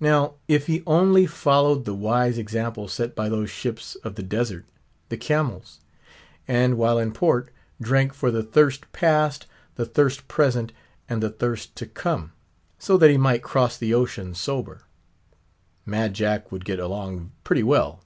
[0.00, 4.64] Now, if he only followed the wise example set by those ships of the desert,
[5.10, 5.78] the camels;
[6.48, 9.44] and while in port, drank for the thirst past,
[9.74, 10.72] the thirst present,
[11.06, 14.84] and the thirst to come—so that he might cross the ocean sober;
[15.84, 18.00] Mad Jack would get along pretty well.